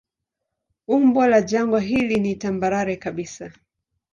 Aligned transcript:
Umbo 0.87 1.27
la 1.27 1.41
jangwa 1.41 1.79
hili 1.81 2.15
ni 2.19 2.35
tambarare 2.35 2.95
kabisa. 2.95 3.51